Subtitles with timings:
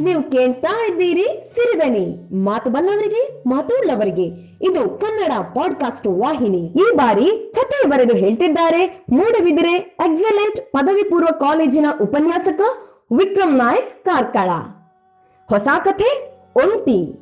[0.00, 2.34] ನೀವು ಕೇಳ್ತಾ ಇದ್ದೀರಿ ಸಿರಿದನಿ.
[2.44, 4.26] ಮಾತು ಬಲ್ಲವರಿಗೆ, ಮಾತು ಉಳ್ಳವರಿಗೆ.
[4.62, 6.58] ಇದು ಕನ್ನಡ ಪಾಡ್ಕಾಸ್ಟ್ ವಾಹಿನಿ.
[6.58, 12.60] ಈ ಬಾರಿ ಕಥೆ ಬರೆದು ಹೇಳ್ತಿದ್ದಾರೆ ಮೂಡಬಿದಿರೆ ಎಕ್ಸಲೆಂಟ್ ಪದವಿ ಪೂರ್ವ ಕಾಲೇಜಿನ ಉಪನ್ಯಾಸಕ
[13.18, 14.50] ವಿಕ್ರಮ್ ನಾಯಕ್ ಕಾರ್ಕಳ.
[15.48, 17.18] ಹೊಸ ಕಥೆ ಒಂಟಿ.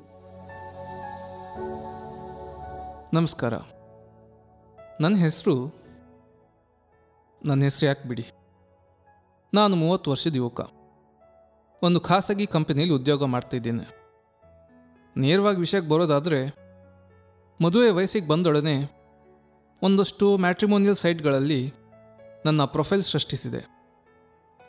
[3.15, 3.55] ನಮಸ್ಕಾರ.
[5.01, 5.80] ನನ್ನ ಹೆಸರು
[7.47, 8.31] ನನ್ನ ಹೆಸರು ಯಾಕೆ ಬಿಡಿ?
[9.55, 10.61] ನಾನು ಮೂವತ್ತು ವರ್ಷದ ಯುವಕ.
[11.83, 14.01] ಒಂದು ಖಾಸಗಿ ಕಂಪನಿಯಲ್ಲಿ ಉದ್ಯೋಗ ಮಾಡ್ತಿದ್ದೇನೆ
[15.17, 16.55] ನೇರವಾಗಿ ವಿಷಯಕ್ಕೆ ಬರೋದಾದರೆ,
[17.65, 19.01] ಮದುವೆ ವಯಸ್ಸಿಗೆ ಬಂದೊಡನೆ
[19.83, 21.75] ಒಂದಷ್ಟು ಮ್ಯಾಟ್ರಿಮೋನಿಯಲ್ ಸೈಟ್ಗಳಲ್ಲಿ
[22.47, 23.67] ನನ್ನ ಪ್ರೊಫೈಲ್ ಸೃಷ್ಟಿಸಿದೆ.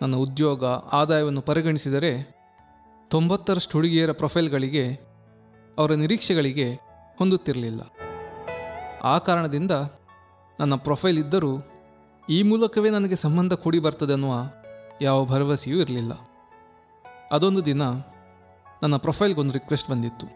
[0.02, 2.36] ನನ್ನ ಉದ್ಯೋಗ, ಆದಾಯವನ್ನು ಪರಿಗಣಿಸಿದರೆ
[3.10, 4.94] ತೊಂಬತ್ತರಷ್ಟು ಹುಡುಗಿಯರ ಪ್ರೊಫೈಲ್ಗಳಿಗೆ,
[5.78, 6.74] ಅವರ ನಿರೀಕ್ಷೆಗಳಿಗೆ
[7.18, 7.82] ಹೊಂದುತ್ತಿರಲಿಲ್ಲ.
[9.04, 9.72] ಆ ಕಾರಣದಿಂದ
[10.60, 11.58] ನನ್ನ ಪ್ರೊಫೈಲ್ ಇದ್ದರೂ
[12.32, 14.34] ಈ ಮೂಲಕವೇ ನನಗೆ ಸಂಬಂಧ ಕೂಡಿ ಬರ್ತದೆ ಅನ್ನುವ
[15.02, 16.12] ಯಾವ ಭರವಸೆಯೂ ಇರಲಿಲ್ಲ.
[17.32, 17.82] ಅದೊಂದು ದಿನ
[18.84, 20.28] ನನ್ನ ಪ್ರೊಫೈಲ್ಗೊಂದು ರಿಕ್ವೆಸ್ಟ್ ಬಂದಿತ್ತು.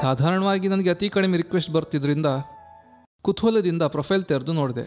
[0.00, 2.26] ಸಾಧಾರಣವಾಗಿ ನನಗೆ ಅತಿ ಕಡಿಮೆ ರಿಕ್ವೆಸ್ಟ್ ಬರ್ತಿದ್ದರಿಂದ
[3.22, 4.82] ಕುತೂಹಲದಿಂದ ಪ್ರೊಫೈಲ್ ತೆರೆದು ನೋಡಿದೆ.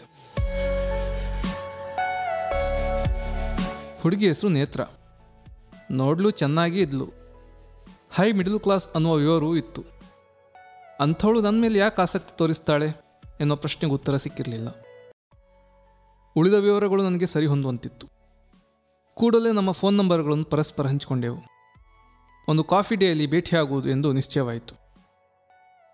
[4.01, 4.81] ಹುಡುಗಿ ಹೆಸರು ನೇತ್ರ.
[5.91, 7.07] ನೋಡಲು ಚೆನ್ನಾಗಿ ಇದ್ಲು.
[8.11, 9.83] ಹೈ ಮಿಡಲ್ ಕ್ಲಾಸ್ ಅನ್ನುವ ವಿವರವೂ ಇತ್ತು.
[10.99, 12.87] ಅಂಥವಳು ನನ್ನ ಮೇಲೆ ಯಾಕೆ ಆಸಕ್ತಿ ತೋರಿಸ್ತಾಳೆ
[13.39, 14.67] ಎನ್ನುವ ಪ್ರಶ್ನೆಗೆ ಉತ್ತರ ಸಿಕ್ಕಿರಲಿಲ್ಲ.
[16.39, 18.07] ಉಳಿದ ವಿವರಗಳು ನನಗೆ ಸರಿ ಹೊಂದುವಂತಿತ್ತು
[19.13, 21.39] ಕೂಡಲೇ ನಮ್ಮ ಫೋನ್ ನಂಬರ್ಗಳನ್ನು ಪರಸ್ಪರ ಹಂಚಿಕೊಂಡೆವು.
[22.47, 24.75] ಒಂದು ಕಾಫಿ ಡೇಯಲ್ಲಿ ಭೇಟಿಯಾಗುವುದು ಎಂದು ನಿಶ್ಚಯವಾಯಿತು.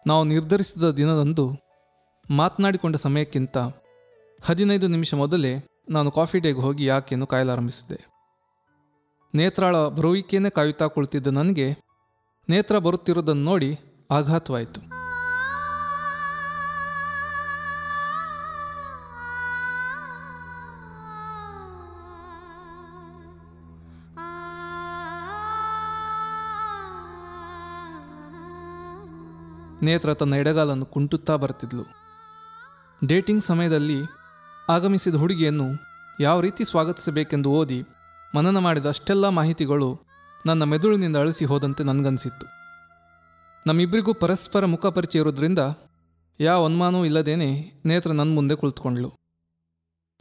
[0.08, 1.46] ನಾವು ನಿರ್ಧರಿಸಿದ ದಿನದಂದು
[2.32, 3.58] ಮಾತನಾಡಿಕೊಂಡ ಸಮಯಕ್ಕಿಂತ
[4.42, 8.00] ಹದಿನೈದು ನಿಮಿಷ ಮೊದಲೇ ನಾನು ಕಾಫಿ ಡೇಗೆ ಹೋಗಿ ಯಾಕೆಯನ್ನು ಕಾಯಲಾರಂಭಿಸಿದೆ.
[9.36, 11.68] ನೇತ್ರಾಳ ಬರುವಿಕೆಯೇ ಕಾಯುತ್ತಾ ಕುಳಿತಿದ್ದ ನನಗೆ
[12.50, 13.70] ನೇತ್ರ ಬರುತ್ತಿರುವುದನ್ನು ನೋಡಿ
[14.12, 14.95] ಆಘಾತವಾಯಿತು.
[29.88, 31.84] ನೇತ್ರ ತನ್ನ ಎಡಗಾಲನ್ನು ಕುಂಟುತ್ತಾ ಬರ್ತಿದ್ಲು.
[33.02, 34.00] ಡೇಟಿಂಗ್ ಸಮಯದಲ್ಲಿ
[34.70, 35.68] ಆಗಮಿಸಿದ ಹುಡುಗಿಯನ್ನು
[36.20, 37.80] ಯಾವ ರೀತಿ ಸ್ವಾಗತಿಸಬೇಕೆಂದು ಓದಿ
[38.36, 39.90] ಮನನ ಮಾಡಿದ ಅಷ್ಟೆಲ್ಲ ಮಾಹಿತಿಗಳು
[40.46, 42.46] ನನ್ನ ಮೆದುಳಿನಿಂದ ಅಳಿಸಿ ಹೋದಂತೆ ನನಗನ್ಸಿತ್ತು.
[43.66, 45.62] ನಮ್ಮಿಬ್ಬರಿಗೂ ಪರಸ್ಪರ ಮುಖ ಪರಿಚಯ ಇರೋದ್ರಿಂದ
[46.40, 47.50] ಯಾವ ಅನುಮಾನವೂ ಇಲ್ಲದೇನೆ
[47.86, 49.10] ನೇತ್ರ ನನ್ನ ಮುಂದೆ ಕುಳಿತುಕೊಂಡ್ಳು.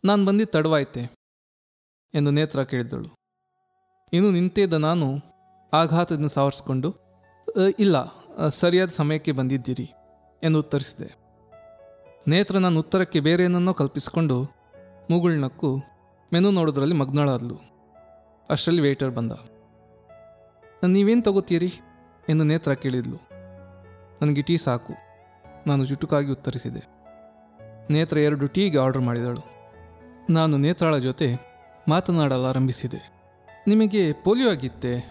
[0.05, 1.03] ನಾನು ಬಂದಿದ್ದು ತಡವಾಯ್ತೆ
[2.15, 3.09] ಎಂದು ನೇತ್ರ ಕೇಳಿದಳು
[4.13, 5.07] ಇನ್ನು ನಿಂತಿದ್ದ ನಾನು
[5.73, 6.89] ಆಘಾತದಿಂದ ಸಾವರಿಸ್ಕೊಂಡು
[7.79, 7.97] ಇಲ್ಲ
[8.49, 9.95] ಸರಿಯಾದ ಸಮಯಕ್ಕೆ ಬಂದಿದ್ದೀರಿ
[10.43, 11.25] ಎಂದು ಉತ್ತರಿಸಿದೆ.
[12.29, 14.45] ನೇತ್ರ ನನ್ನ ಉತ್ತರಕ್ಕೆ ಬೇರೆ ಏನನ್ನೋ ಕಲ್ಪಿಸಿಕೊಂಡು
[15.11, 15.83] ಮುಗುಳ್ನಕ್ಕು
[16.33, 17.61] ಮೆನು ನೋಡೋದ್ರಲ್ಲಿ ಮಗ್ನಳಾದ್ಲು.
[18.51, 19.33] ಅಷ್ಟರಲ್ಲಿ ವೇಟರ್ ಬಂದ.
[20.87, 21.73] ನೀವೇನು ತಗೋತೀರಿ?
[22.29, 23.17] ಎಂದು ನೇತ್ರ ಕೇಳಿದ್ಲು.
[24.23, 24.93] ನನಗೆ ಟೀ ಸಾಕು.
[25.67, 26.95] ನಾನು ಜುಟುಕಾಗಿ ಉತ್ತರಿಸಿದೆ.
[27.93, 29.55] ನೇತ್ರ ಎರಡು ಟೀಗೆ ಆರ್ಡರ್ ಮಾಡಿದಳು.
[30.31, 31.37] ನಾನು ನೇತ್ರಾಳ ಜೊತೆ
[31.89, 33.13] ಮಾತನಾಡಲಾರಂಭಿಸಿದೆ.
[33.67, 35.11] ನಿಮಗೆ ಪೋಲಿಯೋ ಆಗಿತ್ತೆ?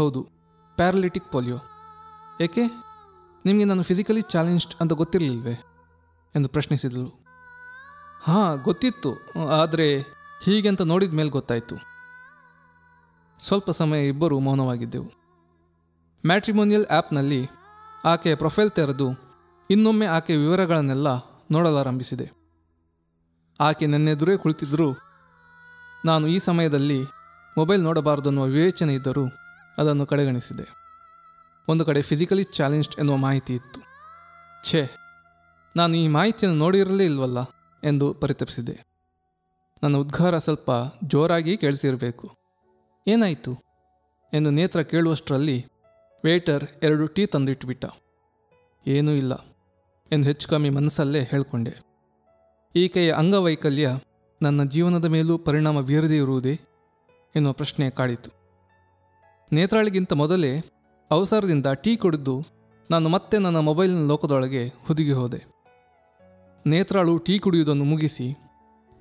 [0.00, 0.20] ಹೌದು,
[0.78, 1.58] ಪ್ಯಾರಲಿಟಿಕ್ ಪೋಲಿಯೋ.
[2.40, 2.62] ಏಕೆ?
[3.44, 5.54] ನಿಮಗೆ ನಾನು ಫಿಸಿಕಲಿ ಚಾಲೆಂಜ್ಡ್ ಅಂತ ಗೊತ್ತಿರಲಿಲ್ವೇ?
[6.34, 7.10] ಎಂದು ಪ್ರಶ್ನಿಸಿದಳು.
[8.22, 9.10] ಹಾಂ, ಗೊತ್ತಿತ್ತು,
[9.60, 9.86] ಆದರೆ
[10.44, 11.76] ಹೀಗೆ ಅಂತ ನೋಡಿದ ಮೇಲೆ ಗೊತ್ತಾಯಿತು.
[13.40, 15.10] ಸ್ವಲ್ಪ ಸಮಯ ಇಬ್ಬರು ಮೌನವಾಗಿದ್ದೆವು.
[16.24, 17.42] ಮ್ಯಾಟ್ರಿಮೋನಿಯಲ್ ಆ್ಯಪ್ನಲ್ಲಿ
[18.04, 19.08] ಆಕೆಯ ಪ್ರೊಫೈಲ್ ತೆರೆದು
[19.70, 21.08] ಇನ್ನೊಮ್ಮೆ ಆಕೆಯ ವಿವರಗಳನ್ನೆಲ್ಲ
[21.50, 22.26] ನೋಡಲಾರಂಭಿಸಿದೆ.
[23.60, 24.88] ಆಕೆ ನನ್ನೆದುರೇ ಕುಳಿತಿದ್ದರೂ
[26.04, 27.00] ನಾನು ಈ ಸಮಯದಲ್ಲಿ
[27.56, 29.24] ಮೊಬೈಲ್ ನೋಡಬಾರದನ್ನುವ ವಿವೇಚನೆ ಇದ್ದರೂ
[29.78, 30.80] ಅದನ್ನು ಕಡೆಗಣಿಸಿದೆ.
[31.68, 33.80] ಒಂದು ಕಡೆ ಫಿಸಿಕಲಿ ಚಾಲೆಂಜ್ಡ್ ಎನ್ನುವ ಮಾಹಿತಿ ಇತ್ತು.
[34.70, 34.90] ಛೇ,
[35.76, 37.38] ನಾನು ಈ ಮಾಹಿತಿಯನ್ನು ನೋಡಿರಲೇ ಇಲ್ವಲ್ಲ
[37.84, 38.80] ಎಂದು ಪರಿತಪಿಸಿದೆ.
[39.82, 40.70] ನನ್ನ ಉದ್ಘಾರ ಸ್ವಲ್ಪ
[41.04, 42.36] ಜೋರಾಗಿ ಕೇಳಿಸಿರಬೇಕು.
[43.06, 43.58] ಏನಾಯಿತು?
[44.32, 45.66] ಎಂದು ನೇತ್ರ ಕೇಳುವಷ್ಟರಲ್ಲಿ
[46.24, 47.84] ವೇಟರ್ ಎರಡು ಟೀ ತಂದಿಟ್ಬಿಟ್ಟ.
[48.86, 49.34] ಏನೂ ಇಲ್ಲ
[50.12, 51.76] ಎಂದು ಹೆಚ್ಚು ಕಮ್ಮಿ ಮನಸ್ಸಲ್ಲೇ ಹೇಳಿಕೊಂಡೆ.
[52.76, 53.90] ಈಕೆಯ ಅಂಗವೈಕಲ್ಯ
[54.42, 56.60] ನನ್ನ ಜೀವನದ ಮೇಲೂ ಪರಿಣಾಮ ಬೀರದೇ ಇರುವುದೇ
[57.36, 58.39] ಎನ್ನುವ ಪ್ರಶ್ನೆ ಕಾಡಿತು.
[59.52, 60.58] ನೇತ್ರಾಳಿಗಿಂತ ಮೊದಲೇ
[61.10, 62.34] ಅವಸರದಿಂದ ಟೀ ಕುಡಿದು
[62.90, 65.40] ನಾನು ಮತ್ತೆ ನನ್ನ ಮೊಬೈಲ್ನ ಲೋಕದೊಳಗೆ ಹುದುಗಿ ಹೋದೆ.
[66.66, 68.38] ನೇತ್ರಾಳು ಟೀ ಕುಡಿಯುವುದನ್ನು ಮುಗಿಸಿ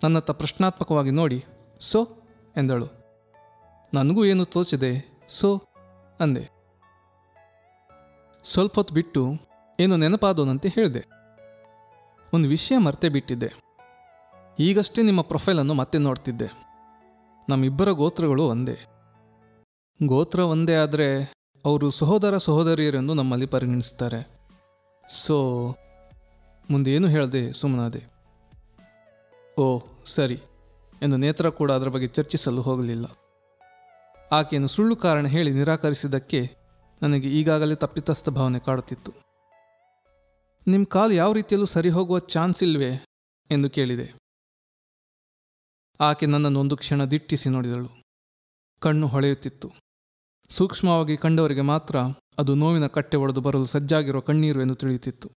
[0.03, 1.45] ನನ್ನತ್ತ ಪ್ರಶ್ನಾತ್ಮಕವಾಗಿ ನೋಡಿ,
[1.79, 2.03] ಸೊ
[2.57, 2.87] ಎಂದಳು.
[3.93, 4.91] ನನಗೂ ಏನು ತೋಚಿದೆ,
[5.29, 5.49] ಸೊ
[6.19, 6.43] ಅಂದೆ.
[8.43, 9.23] ಸ್ವಲ್ಪ ಹೊತ್ತು ಬಿಟ್ಟು
[9.79, 11.03] ಏನು ನೆನಪಾದೋನಂತೆ ಹೇಳಿದೆ.
[12.33, 13.49] ಒಂದು ವಿಷಯ ಮರ್ತೇ ಬಿಟ್ಟಿದ್ದೆ.
[14.59, 16.47] ಈಗಷ್ಟೇ ನಿಮ್ಮ ಪ್ರೊಫೈಲನ್ನು ಮತ್ತೆ ನೋಡ್ತಿದ್ದೆ.
[17.49, 18.77] ನಮ್ಮಿಬ್ಬರ ಗೋತ್ರಗಳು ಒಂದೇ.
[20.03, 21.33] ಗೋತ್ರ ಒಂದೇ ಆದರೆ
[21.65, 24.27] ಅವರು ಸಹೋದರ ಸಹೋದರಿಯರೆಂದು ನಮ್ಮಲ್ಲಿ ಪರಿಗಣಿಸ್ತಾರೆ.
[25.25, 25.67] ಸೊ,
[26.69, 28.19] ಮುಂದೇನು ಹೇಳದೆ ಸುಮ್ಮನಾದೆ
[29.57, 30.35] ಓ, ಸರಿ.
[31.01, 33.05] ಎಂದು ನೇತ್ರ ಕೂಡ ಅದರ ಬಗ್ಗೆ ಚರ್ಚಿಸಲು ಹೋಗಲಿಲ್ಲ.
[34.31, 36.55] ಆಕೆಯನ್ನು ಸುಳ್ಳು ಕಾರಣ ಹೇಳಿ ನಿರಾಕರಿಸಿದ್ದಕ್ಕೆ
[37.01, 39.11] ನನಗೆ ಈಗಾಗಲೇ ತಪ್ಪಿತಸ್ಥ ಭಾವನೆ ಕಾಡುತ್ತಿತ್ತು.
[40.67, 43.05] ನಿಮ್ಮ ಕಾಲು ಯಾವ ರೀತಿಯಲ್ಲೂ ಸರಿ ಹೋಗುವ ಚಾನ್ಸ್ ಇಲ್ವೇ?
[43.51, 44.13] ಎಂದು ಕೇಳಿದೆ.
[45.99, 48.03] ಆಕೆ ನನ್ನನ್ನು ಒಂದು ಕ್ಷಣ ದಿಟ್ಟಿಸಿ ನೋಡಿದಳು.
[48.79, 49.88] ಕಣ್ಣು ಹೊಳೆಯುತ್ತಿತ್ತು.
[50.49, 51.99] ಸೂಕ್ಷ್ಮವಾಗಿ ಕಂಡವರಿಗೆ ಮಾತ್ರ
[52.37, 55.29] ಅದು ನೋವಿನ ಕಟ್ಟೆ ಒಡೆದು ಬರಲು ಸಜ್ಜಾಗಿರುವ ಕಣ್ಣೀರು ಎಂದು ತಿಳಿಯುತ್ತಿತ್ತು.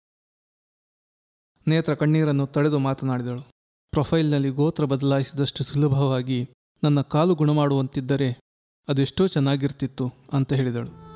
[1.67, 3.41] ನೇತ್ರ ಕಣ್ಣೀರನ್ನು ತಡೆದು ಮಾತನಾಡಿದಳು.
[3.91, 6.49] ಪ್ರೊಫೈಲ್ನಲ್ಲಿ ಗೋತ್ರ ಬದಲಾಯಿಸಿದಷ್ಟು ಸುಲಭವಾಗಿ
[6.83, 8.39] ನನ್ನ ಕಾಲು ಗುಣ ಮಾಡುವಂತಿದ್ದರೆ
[8.87, 11.10] ಅದೆಷ್ಟೋ ಚೆನ್ನಾಗಿರ್ತಿತ್ತು ಅಂತ ಹೇಳಿದಳು.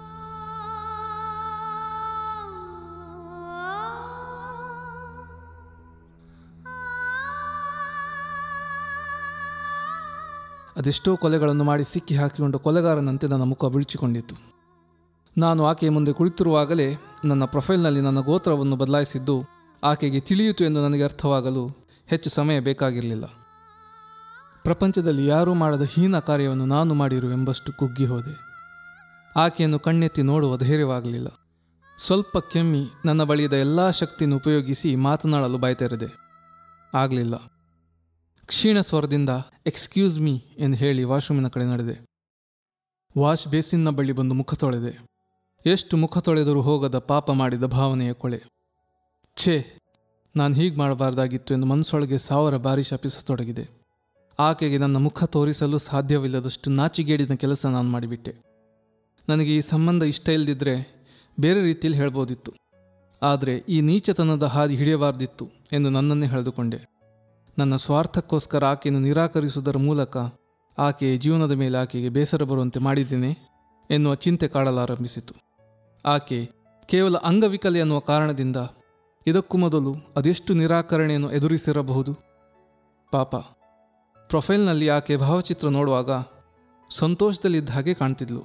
[10.86, 14.36] ಅದೆಷ್ಟೋ ಕೊಲೆಗಳನ್ನು ಮಾಡಿ ಸಿಕ್ಕಿ ಹಾಕಿಕೊಂಡು ಕೊಲೆಗಾರನಂತೆ ನನ್ನ ಮುಖ ಬಿಳಿಚಿಕೊಂಡಿತ್ತು.
[15.38, 16.96] ನಾನು ಆಕೆಯ ಮುಂದೆ ಕುಳಿತಿರುವಾಗಲೇ
[17.26, 19.44] ನನ್ನ ಪ್ರೊಫೈಲ್ನಲ್ಲಿ ನನ್ನ ಗೋತ್ರವನ್ನು ಬದಲಾಯಿಸಿದ್ದು
[19.84, 21.68] ಆಕೆಗೆ ತಿಳಿಯಿತು ಎಂದು ನನಗೆ ಅರ್ಥವಾಗಲು
[22.08, 23.26] ಹೆಚ್ಚು ಸಮಯ ಬೇಕಾಗಿರಲಿಲ್ಲ.
[24.64, 28.38] ಪ್ರಪಂಚದಲ್ಲಿ ಯಾರೂ ಮಾಡದ ಹೀನ ಕಾರ್ಯವನ್ನು ನಾನು ಮಾಡಿರುವೆಂಬಷ್ಟು ಕುಗ್ಗಿ ಹೋದೆ.
[29.36, 31.28] ಆಕೆಯನ್ನು ಕಣ್ಣೆತ್ತಿ ನೋಡುವ ಧೈರ್ಯವಾಗಲಿಲ್ಲ.
[31.98, 36.18] ಸ್ವಲ್ಪ ಕೆಮ್ಮಿ ನನ್ನ ಬಳಿಯದ ಎಲ್ಲ ಶಕ್ತಿಯನ್ನು ಉಪಯೋಗಿಸಿ ಮಾತನಾಡಲು ಬಾಯ್ತೆರೆದೆ.
[36.94, 37.52] ಆಗಲಿಲ್ಲ.
[38.47, 39.30] ಕ್ಷೀಣ ಸ್ವರದಿಂದ
[39.65, 42.06] ಎಕ್ಸ್ಕ್ಯೂಸ್ ಮೀ ಎಂದು ಹೇಳಿ ವಾಶ್ರೂಮಿನ ಕಡೆ ನಡೆದೆ.
[43.18, 45.00] ವಾಶ್ ಬೇಸಿನ್ನ ಬಳಿ ಬಂದು ಮುಖ ತೊಳೆದೆ.
[45.65, 48.44] ಎಷ್ಟು ಮುಖ ತೊಳೆದರೂ ಹೋಗದ ಪಾಪ ಮಾಡಿದ ಭಾವನೆಯ ಕೊಳೆ.
[49.36, 49.77] ಛೇ,
[50.36, 53.69] ನಾನು ಹೀಗೆ ಮಾಡಬಾರ್ದಾಗಿತ್ತು ಎಂದು ಮನಸ್ಸೊಳಗೆ ಸಾವಿರ ಬಾರಿ ಶಪಿಸತೊಡಗಿದೆ.
[54.39, 58.36] ಆಕೆಗೆ ನನ್ನ ಮುಖ ತೋರಿಸಲು ಸಾಧ್ಯವಿಲ್ಲದಷ್ಟು ನಾಚಿಗೇಡಿನ ಕೆಲಸ ನಾನು ಮಾಡಿಬಿಟ್ಟೆ.
[59.30, 61.06] ನನಗೆ ಈ ಸಂಬಂಧ ಇಷ್ಟ ಇಲ್ಲದಿದ್ದರೆ
[61.39, 62.51] ಬೇರೆ ರೀತಿಯಲ್ಲಿ ಹೇಳ್ಬೋದಿತ್ತು.
[63.21, 66.94] ಆದರೆ ಈ ನೀಚತನದ ಹಾದಿ ಹಿಡಿಯಬಾರ್ದಿತ್ತು ಎಂದು ನನ್ನನ್ನೇ ಹೇಳಿದುಕೊಂಡೆ.
[67.57, 70.18] ನನ್ನ ಸ್ವಾರ್ಥಕ್ಕೋಸ್ಕರ ಆಕೆಯನ್ನು ನಿರಾಕರಿಸುವುದರ ಮೂಲಕ
[70.78, 73.38] ಆಕೆಯ ಜೀವನದ ಮೇಲೆ ಆಕೆಗೆ ಬೇಸರ ಬರುವಂತೆ ಮಾಡಿದ್ದೇನೆ
[73.92, 75.36] ಎನ್ನುವ ಚಿಂತೆ ಕಾಡಲಾರಂಭಿಸಿತು.
[76.06, 76.50] ಆಕೆ
[76.86, 78.56] ಕೇವಲ ಅಂಗವಿಕಲೆ ಎನ್ನುವ ಕಾರಣದಿಂದ
[79.28, 82.13] ಇದಕ್ಕೂ ಮೊದಲು ಅದೆಷ್ಟು ನಿರಾಕರಣೆಯನ್ನು ಎದುರಿಸಿರಬಹುದು?
[83.12, 83.36] ಪಾಪ,
[84.28, 86.12] ಪ್ರೊಫೈಲ್ನಲ್ಲಿ ಆಕೆ ಭಾವಚಿತ್ರ ನೋಡುವಾಗ
[86.90, 88.44] ಸಂತೋಷದಲ್ಲಿದ್ದ ಹಾಗೆ ಕಾಣ್ತಿದ್ಲು.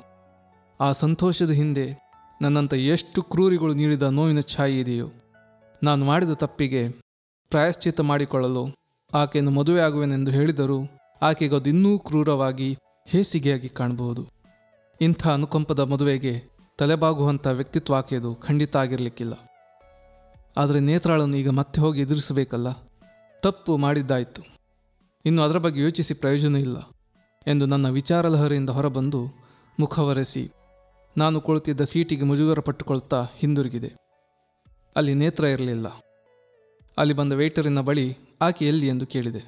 [0.81, 1.99] ಆ ಸಂತೋಷದ ಹಿಂದೆ
[2.43, 5.07] ನನ್ನಂಥ ಎಷ್ಟು ಕ್ರೂರಿಗಳು ನೀಡಿದ ನೋವಿನ ಛಾಯೆ ಇದೆಯೋ.
[5.83, 6.89] ನಾನು ಮಾಡಿದ ತಪ್ಪಿಗೆ
[7.51, 8.80] ಪ್ರಾಯಶ್ಚಿತ್ತ ಮಾಡಿಕೊಳ್ಳಲು
[9.15, 10.79] ಆಕೆಯನ್ನು ಮದುವೆಯಾಗುವೆನೆಂದು ಹೇಳಿದರೂ
[11.23, 14.29] ಆಕೆಗೆ ಅದು ಇನ್ನೂ ಕ್ರೂರವಾಗಿ ಹೇಸಿಗೆಯಾಗಿ ಕಾಣಬಹುದು.
[15.01, 16.43] ಇಂಥ ಅನುಕಂಪದ ಮದುವೆಗೆ
[16.79, 19.33] ತಲೆಬಾಗುವಂಥ ವ್ಯಕ್ತಿತ್ವ ಆಕೆಯದು ಖಂಡಿತ ಆಗಿರಲಿಕ್ಕಿಲ್ಲ.
[20.57, 22.73] ಆದರೆ ನೇತ್ರಾಳನ್ನು ಈಗ ಮತ್ತೆ ಹೋಗಿ ಎದುರಿಸಬೇಕಲ್ಲ?
[23.43, 24.43] ತಪ್ಪು ಮಾಡಿದ್ದಾಯಿತು.
[25.25, 26.77] ಇನ್ನು ಅದರ ಬಗ್ಗೆ ಯೋಚಿಸಿ ಪ್ರಯೋಜನ ಇಲ್ಲ
[27.47, 29.27] ಎಂದು ನನ್ನ ವಿಚಾರಲಹರಿಯಿಂದ ಹೊರಬಂದು
[29.81, 30.51] ಮುಖವರೆಸಿ
[31.19, 33.93] ನಾನು ಕುಳಿತಿದ್ದ ಸೀಟಿಗೆ ಮುಜುಗರ ಪಟ್ಟುಕೊಳ್ತಾ ಹಿಂದಿರುಗಿದೆ.
[34.97, 35.89] ಅಲ್ಲಿ ನೇತ್ರ ಇರಲಿಲ್ಲ.
[36.99, 39.41] ಅಲ್ಲಿ ಬಂದ ವೇಟರಿನ ಬಳಿ ಆಕೆ ಎಲ್ಲಿ ಎಂದು ಕೇಳಿದೆ.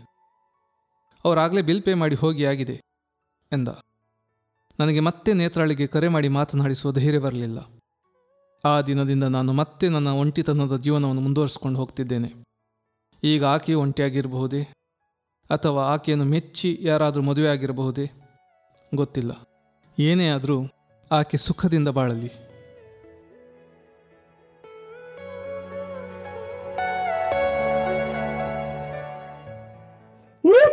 [1.25, 2.81] ಅವರಾಗಲೇ ಬಿಲ್ ಪೇ ಮಾಡಿ ಹೋಗಿ ಆಗಿದೆ,
[3.53, 3.69] ಎಂದ.
[4.81, 7.59] ನನಗೆ ಮತ್ತೆ ನೇತ್ರಾಳಿಗೆ ಕರೆ ಮಾಡಿ ಮಾತನಾಡಿಸುವ ಧೈರ್ಯ ಬರಲಿಲ್ಲ.
[8.65, 12.33] ಆ ದಿನದಿಂದ ನಾನು ಮತ್ತೆ ನನ್ನ ಒಂಟಿತನದ ಜೀವನವನ್ನು ಮುಂದುವರಿಸಿಕೊಂಡು ಹೋಗ್ತಿದ್ದೇನೆ.
[13.25, 14.63] ಈಗ ಆಕೆಯು ಒಂಟಿಯಾಗಿರಬಹುದೇ?
[15.51, 18.07] ಅಥವಾ ಆಕೆಯನ್ನು ಮೆಚ್ಚಿ ಯಾರಾದರೂ ಮದುವೆ ಆಗಿರಬಹುದೇ
[18.95, 19.33] ಗೊತ್ತಿಲ್ಲ.
[19.99, 20.57] ಏನೇ ಆದರೂ
[21.13, 22.52] ಆಕೆ ಸುಖದಿಂದ ಬಾಳಲಿ.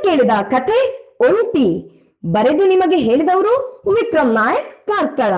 [0.04, 5.34] ಕೇಳಿದ ಕತೆ ಒಂಟಿ ಬರೆದು ನಿಮಗೆ ಹೇಳಿದವರು ವಿಕ್ರಮ್ ನಾಯಕ್ ಕಾರ್ಕಳ.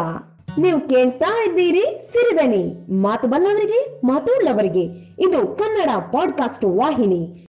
[0.58, 2.94] ನೀವು ಕೇಳ್ತಾ ಇದ್ದೀರಿ ಸಿರಿದನಿ.
[3.02, 4.84] ಮಾತು ಬಲ್ಲವರಿಗೆ, ಮಾತು ಉಳ್ಳವರಿಗೆ.
[5.20, 7.36] ಇದು ಕನ್ನಡ ಪಾಡ್ಕಾಸ್ಟ್ ವಾಹಿನಿ.